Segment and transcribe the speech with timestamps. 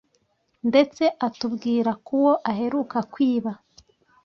[0.69, 3.51] ndetse atubwira ku wo aheruka kwiba